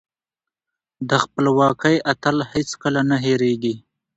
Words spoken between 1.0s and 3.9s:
د خپلواکۍ اتل هېڅکله نه هيريږي.